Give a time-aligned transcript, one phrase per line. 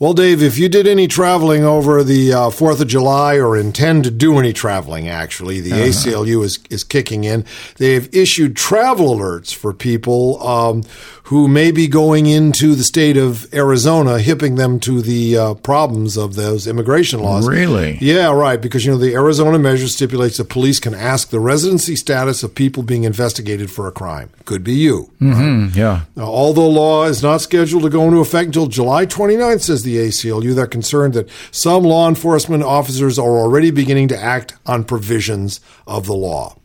[0.00, 4.04] Well, Dave, if you did any traveling over the uh, 4th of July or intend
[4.04, 5.82] to do any traveling, actually, the uh-huh.
[5.82, 7.44] ACLU is, is kicking in.
[7.76, 10.84] They've issued travel alerts for people um,
[11.24, 16.16] who may be going into the state of Arizona, hipping them to the uh, problems
[16.16, 17.46] of those immigration laws.
[17.46, 17.98] Really?
[18.00, 18.60] Yeah, right.
[18.60, 22.54] Because, you know, the Arizona measure stipulates that police can ask the residency status of
[22.54, 24.30] people being investigated for a crime.
[24.46, 25.12] Could be you.
[25.20, 25.66] Mm-hmm.
[25.66, 25.76] Right?
[25.76, 26.00] Yeah.
[26.16, 29.84] Now, although the law is not scheduled to go into effect until July 29th, says
[29.84, 30.54] the the ACLU.
[30.54, 36.06] They're concerned that some law enforcement officers are already beginning to act on provisions of
[36.06, 36.56] the law.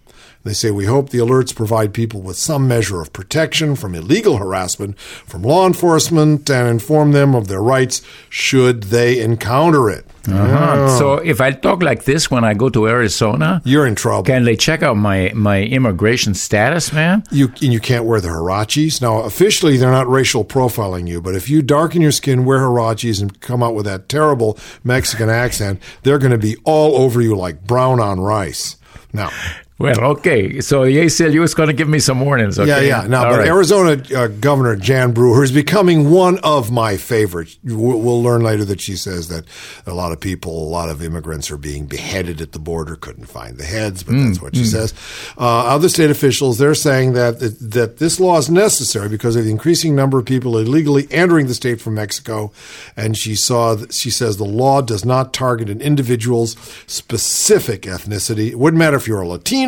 [0.46, 4.38] They say, We hope the alerts provide people with some measure of protection from illegal
[4.38, 10.06] harassment from law enforcement and inform them of their rights should they encounter it.
[10.28, 10.98] Uh-huh.
[11.00, 14.24] So if I talk like this when I go to Arizona, you're in trouble.
[14.24, 17.24] Can they check out my, my immigration status, man?
[17.32, 19.02] You and you can't wear the huaraches.
[19.02, 23.20] Now, officially, they're not racial profiling you, but if you darken your skin, wear huaraches,
[23.20, 27.36] and come out with that terrible Mexican accent, they're going to be all over you
[27.36, 28.78] like brown on rice.
[29.14, 29.32] Now,
[29.78, 30.62] well, okay.
[30.62, 32.58] So the ACLU is going to give me some warnings.
[32.58, 32.88] Okay?
[32.88, 33.08] Yeah, yeah.
[33.08, 33.48] Now, All but right.
[33.48, 37.60] Arizona uh, Governor Jan Brewer is becoming one of my favorites.
[37.62, 39.44] We'll, we'll, learn later that she says that
[39.86, 42.96] a lot of people, a lot of immigrants are being beheaded at the border.
[42.96, 44.72] Couldn't find the heads, but mm, that's what she mm.
[44.72, 44.94] says.
[45.38, 49.44] Uh, other state officials, they're saying that, that that this law is necessary because of
[49.44, 52.54] the increasing number of people illegally entering the state from Mexico.
[52.96, 56.56] And she saw, she says the law does not target an individual's
[56.88, 58.52] specific ethnicity.
[58.52, 59.65] It wouldn't matter if you're a Latino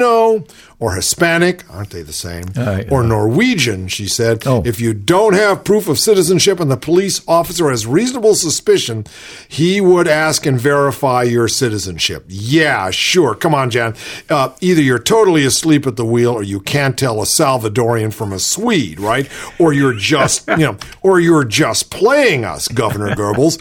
[0.80, 2.46] Or Hispanic, aren't they the same?
[2.56, 2.90] Uh, yeah.
[2.92, 4.46] Or Norwegian, she said.
[4.46, 4.62] Oh.
[4.64, 9.06] If you don't have proof of citizenship and the police officer has reasonable suspicion,
[9.48, 12.26] he would ask and verify your citizenship.
[12.28, 13.34] Yeah, sure.
[13.34, 13.96] Come on, Jan.
[14.30, 18.32] Uh, either you're totally asleep at the wheel or you can't tell a Salvadorian from
[18.32, 19.28] a Swede, right?
[19.60, 23.58] Or you're just, you know, or you're just playing us, Governor Goebbels.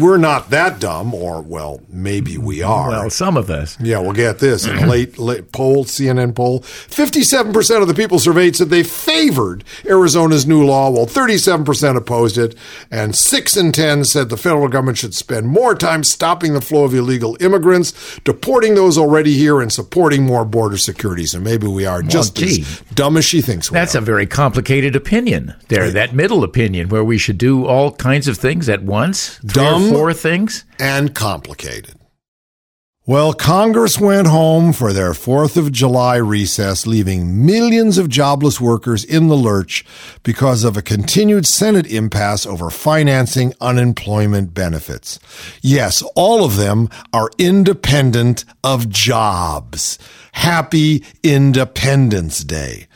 [0.00, 2.90] We're not that dumb, or, well, maybe we are.
[2.90, 3.76] Well, some of us.
[3.80, 4.66] Yeah, we'll get this.
[4.66, 10.46] In late, late poll, CNN poll, 57% of the people surveyed said they favored Arizona's
[10.46, 12.54] new law, while 37% opposed it,
[12.90, 16.84] and 6 in 10 said the federal government should spend more time stopping the flow
[16.84, 21.24] of illegal immigrants, deporting those already here, and supporting more border security.
[21.24, 23.80] So maybe we are just well, as dumb as she thinks we are.
[23.80, 23.98] That's are.
[23.98, 28.36] a very complicated opinion there, that middle opinion where we should do all kinds of
[28.36, 30.66] things at once, three dumb four things.
[30.78, 31.96] And complicated.
[33.06, 39.04] Well, Congress went home for their 4th of July recess, leaving millions of jobless workers
[39.04, 39.84] in the lurch
[40.22, 45.20] because of a continued Senate impasse over financing unemployment benefits.
[45.60, 49.98] Yes, all of them are independent of jobs.
[50.32, 52.86] Happy Independence Day.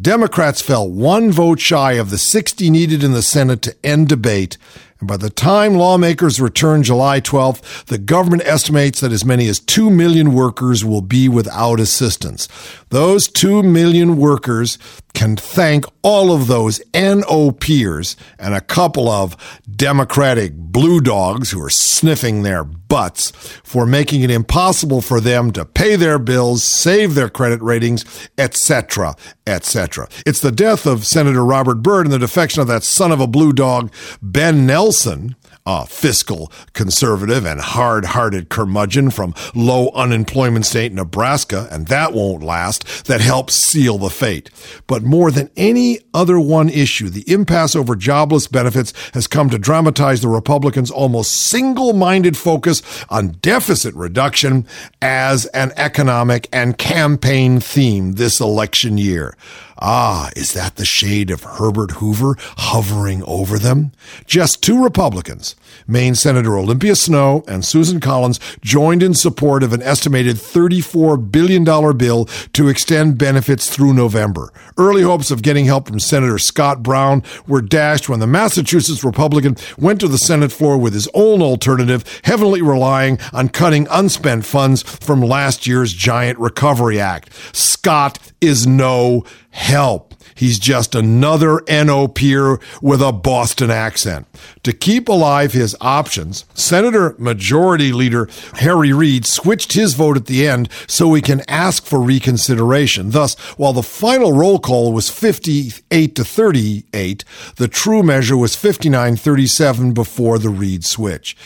[0.00, 4.58] Democrats fell one vote shy of the 60 needed in the Senate to end debate
[5.06, 9.90] by the time lawmakers return July 12th, the government estimates that as many as 2
[9.90, 12.48] million workers will be without assistance.
[12.90, 14.78] Those 2 million workers
[15.14, 19.36] can thank all of those NO peers and a couple of
[19.70, 23.30] Democratic blue dogs who are sniffing their butts
[23.62, 28.04] for making it impossible for them to pay their bills, save their credit ratings,
[28.36, 29.14] etc.,
[29.46, 30.08] etc.
[30.26, 33.26] It's the death of Senator Robert Byrd and the defection of that son of a
[33.26, 35.36] blue dog, Ben Nelson,
[35.66, 42.42] a fiscal conservative and hard hearted curmudgeon from low unemployment state Nebraska, and that won't
[42.42, 44.50] last, that helps seal the fate.
[44.86, 49.58] But more than any other one issue, the impasse over jobless benefits has come to
[49.58, 54.66] dramatize the Republicans' almost single minded focus on deficit reduction
[55.00, 59.34] as an economic and campaign theme this election year.
[59.78, 63.92] Ah, is that the shade of Herbert Hoover hovering over them?
[64.24, 69.82] Just two Republicans, Maine Senator Olympia Snowe and Susan Collins, joined in support of an
[69.82, 71.64] estimated $34 billion
[71.96, 74.52] bill to extend benefits through November.
[74.78, 79.56] Early hopes of getting help from Senator Scott Brown were dashed when the Massachusetts Republican
[79.76, 84.82] went to the Senate floor with his own alternative, heavily relying on cutting unspent funds
[84.82, 87.32] from last year's giant recovery act.
[87.52, 89.24] Scott is no
[89.54, 90.14] help.
[90.34, 94.26] He's just another NO peer with a Boston accent.
[94.64, 100.46] To keep alive his options, Senator Majority Leader Harry Reid switched his vote at the
[100.48, 103.10] end so he can ask for reconsideration.
[103.10, 107.24] Thus, while the final roll call was 58 to 38,
[107.54, 111.36] the true measure was 59 37 before the Reid switch.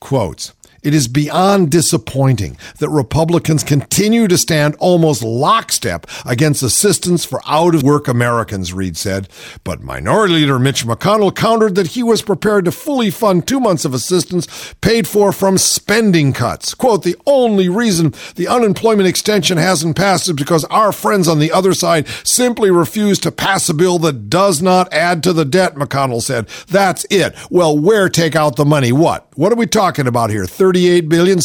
[0.00, 0.52] Quotes.
[0.82, 7.76] It is beyond disappointing that Republicans continue to stand almost lockstep against assistance for out
[7.76, 9.28] of work Americans, Reid said.
[9.62, 13.84] But Minority Leader Mitch McConnell countered that he was prepared to fully fund two months
[13.84, 16.74] of assistance paid for from spending cuts.
[16.74, 21.52] Quote, the only reason the unemployment extension hasn't passed is because our friends on the
[21.52, 25.76] other side simply refuse to pass a bill that does not add to the debt,
[25.76, 26.48] McConnell said.
[26.66, 27.36] That's it.
[27.50, 28.90] Well, where take out the money?
[28.90, 29.28] What?
[29.34, 30.44] What are we talking about here?
[30.44, 31.38] 38 billion?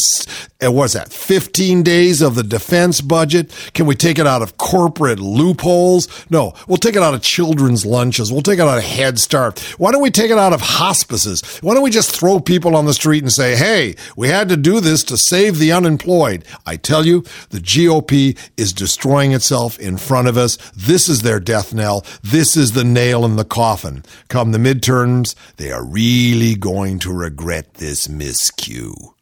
[0.61, 1.13] What's that?
[1.13, 3.49] 15 days of the defense budget?
[3.73, 6.09] Can we take it out of corporate loopholes?
[6.29, 8.29] No, we'll take it out of children's lunches.
[8.29, 9.59] We'll take it out of Head Start.
[9.77, 11.41] Why don't we take it out of hospices?
[11.61, 14.57] Why don't we just throw people on the street and say, hey, we had to
[14.57, 16.43] do this to save the unemployed?
[16.65, 20.57] I tell you, the GOP is destroying itself in front of us.
[20.75, 22.05] This is their death knell.
[22.21, 24.03] This is the nail in the coffin.
[24.27, 29.13] Come the midterms, they are really going to regret this miscue.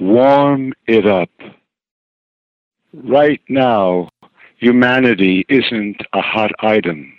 [0.00, 1.30] Warm it up.
[2.92, 4.08] Right now,
[4.56, 7.12] humanity isn't a hot item.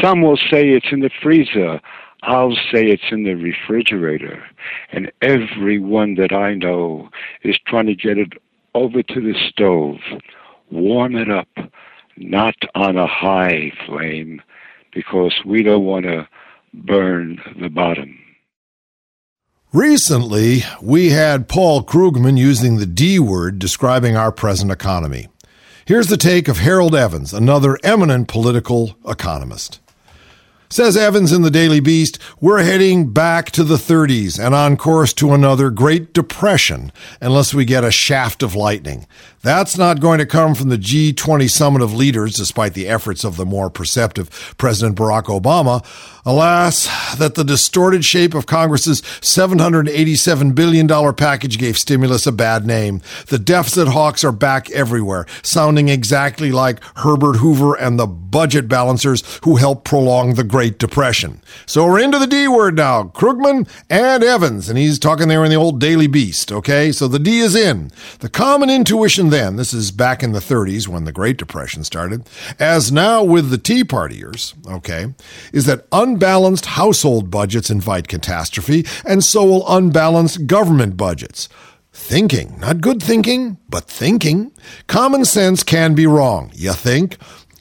[0.00, 1.80] Some will say it's in the freezer.
[2.22, 4.42] I'll say it's in the refrigerator.
[4.90, 7.10] And everyone that I know
[7.42, 8.32] is trying to get it
[8.74, 9.98] over to the stove.
[10.70, 11.48] Warm it up,
[12.16, 14.42] not on a high flame,
[14.92, 16.28] because we don't want to
[16.74, 18.18] burn the bottom.
[19.74, 25.28] Recently, we had Paul Krugman using the D word describing our present economy.
[25.84, 29.78] Here's the take of Harold Evans, another eminent political economist.
[30.70, 35.14] Says Evans in the Daily Beast, we're heading back to the 30s and on course
[35.14, 36.92] to another Great Depression
[37.22, 39.06] unless we get a shaft of lightning.
[39.40, 43.36] That's not going to come from the G20 summit of leaders, despite the efforts of
[43.36, 45.84] the more perceptive President Barack Obama.
[46.26, 53.00] Alas, that the distorted shape of Congress's $787 billion package gave stimulus a bad name.
[53.28, 59.22] The deficit hawks are back everywhere, sounding exactly like Herbert Hoover and the budget balancers
[59.44, 61.40] who helped prolong the Great Depression.
[61.66, 63.04] So we're into the D word now.
[63.04, 66.90] Krugman and Evans, and he's talking there in the old Daily Beast, okay?
[66.90, 67.92] So the D is in.
[68.18, 72.28] The common intuition then, this is back in the 30s when the Great Depression started,
[72.58, 75.14] as now with the Tea Partiers, okay,
[75.52, 81.48] is that unbalanced household budgets invite catastrophe, and so will unbalanced government budgets.
[81.92, 84.50] Thinking, not good thinking, but thinking.
[84.88, 86.50] Common sense can be wrong.
[86.52, 87.16] You think?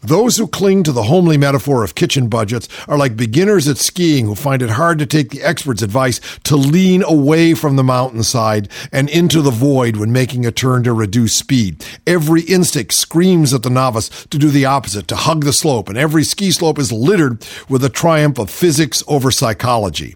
[0.08, 4.26] Those who cling to the homely metaphor of kitchen budgets are like beginners at skiing
[4.26, 8.70] who find it hard to take the expert's advice to lean away from the mountainside
[8.94, 11.84] and into the void when making a turn to reduce speed.
[12.08, 15.98] Every instinct screams at the novice to do the opposite, to hug the slope, and
[15.98, 20.16] every ski slope is littered with the triumph of physics over psychology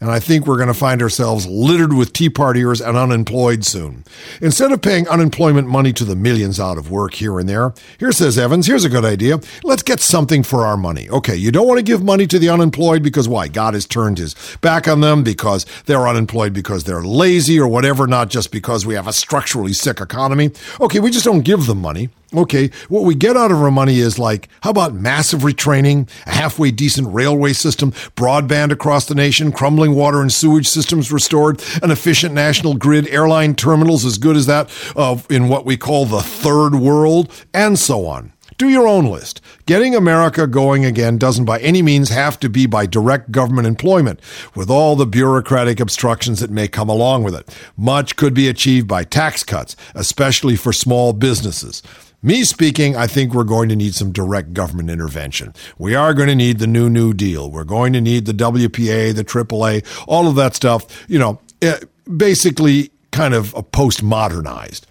[0.00, 4.04] and I think we're going to find ourselves littered with Tea Partiers and unemployed soon.
[4.40, 8.10] Instead of paying unemployment money to the millions out of work here and there, here
[8.10, 9.40] says Evans, here's a good idea.
[9.62, 11.08] Let's get something for our money.
[11.10, 13.48] Okay, you don't want to give money to the unemployed because why?
[13.48, 18.06] God has turned his back on them because they're unemployed because they're lazy or whatever,
[18.06, 20.50] not just because we have a structurally sick economy.
[20.80, 22.08] Okay, we just don't give them money.
[22.32, 26.30] Okay, what we get out of our money is like, how about massive retraining, a
[26.30, 31.90] halfway decent railway system, broadband across the nation, crumbling water and sewage systems restored, an
[31.90, 36.20] efficient national grid, airline terminals as good as that of in what we call the
[36.20, 38.32] third world, and so on.
[38.58, 39.40] Do your own list.
[39.66, 44.20] Getting America going again doesn't by any means have to be by direct government employment,
[44.54, 47.58] with all the bureaucratic obstructions that may come along with it.
[47.76, 51.82] Much could be achieved by tax cuts, especially for small businesses.
[52.22, 55.54] Me speaking, I think we're going to need some direct government intervention.
[55.78, 57.50] We are going to need the new New Deal.
[57.50, 61.78] We're going to need the WPA, the AAA, all of that stuff, you know, eh,
[62.14, 64.82] basically kind of a postmodernized.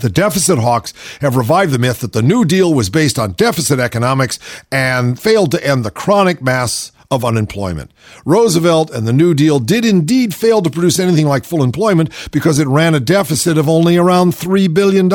[0.00, 3.78] The deficit hawks have revived the myth that the New Deal was based on deficit
[3.78, 4.38] economics
[4.72, 7.90] and failed to end the chronic mass of unemployment.
[8.24, 12.58] Roosevelt and the New Deal did indeed fail to produce anything like full employment because
[12.58, 15.06] it ran a deficit of only around $3 billion.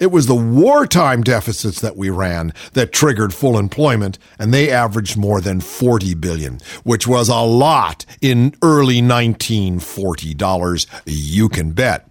[0.00, 5.16] It was the wartime deficits that we ran that triggered full employment, and they averaged
[5.16, 12.09] more than 40 billion, which was a lot in early 1940 dollars, you can bet.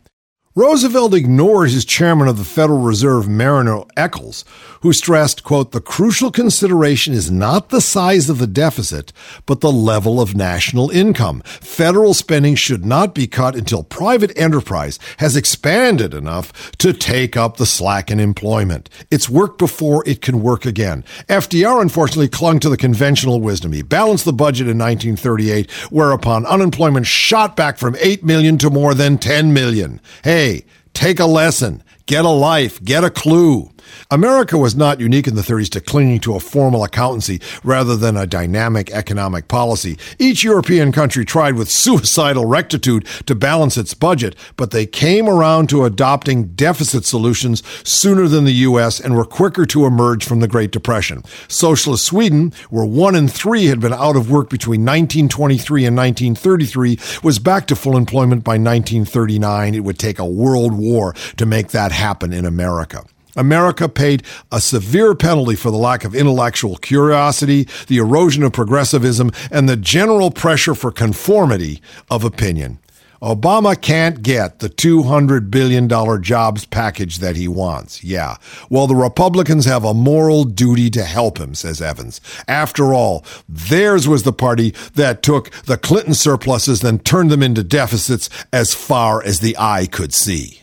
[0.55, 4.43] Roosevelt ignored his chairman of the Federal Reserve, Marriner Eccles,
[4.81, 9.13] who stressed, quote, the crucial consideration is not the size of the deficit,
[9.45, 11.43] but the level of national income.
[11.45, 17.57] Federal spending should not be cut until private enterprise has expanded enough to take up
[17.57, 18.89] the slack in employment.
[19.11, 21.03] It's worked before it can work again.
[21.27, 23.71] FDR unfortunately clung to the conventional wisdom.
[23.71, 28.95] He balanced the budget in 1938, whereupon unemployment shot back from 8 million to more
[28.95, 30.01] than 10 million.
[30.23, 30.63] Hey, Hey
[30.99, 33.71] take a lesson, get a life, get a clue.
[34.11, 38.17] America was not unique in the 30s to clinging to a formal accountancy rather than
[38.17, 39.97] a dynamic economic policy.
[40.17, 45.69] Each European country tried with suicidal rectitude to balance its budget, but they came around
[45.69, 48.99] to adopting deficit solutions sooner than the U.S.
[48.99, 51.23] and were quicker to emerge from the Great Depression.
[51.47, 56.99] Socialist Sweden, where one in three had been out of work between 1923 and 1933,
[57.23, 59.75] was back to full employment by 1939.
[59.75, 60.88] It would take a world war
[61.37, 63.05] to make that happen in America.
[63.35, 69.31] America paid a severe penalty for the lack of intellectual curiosity, the erosion of progressivism,
[69.51, 72.79] and the general pressure for conformity of opinion.
[73.21, 75.89] Obama can't get the $200 billion
[76.21, 78.01] jobs package that he wants.
[78.01, 78.37] Yeah.
[78.69, 82.21] Well, the Republicans have a moral duty to help him, says Evans.
[82.47, 87.63] After all, theirs was the party that took the Clinton surpluses and turned them into
[87.63, 90.61] deficits as far as the eye could see.